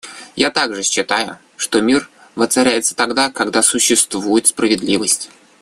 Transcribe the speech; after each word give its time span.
Я 0.35 0.49
также 0.49 0.81
считаю, 0.81 1.37
что 1.57 1.79
мир 1.79 2.09
воцаряется 2.33 2.95
тогда, 2.95 3.29
когда 3.29 3.61
существует 3.61 4.47
справедливость. 4.47 5.29